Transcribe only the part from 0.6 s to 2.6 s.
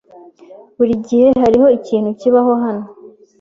Burigihe hariho ikintu kibaho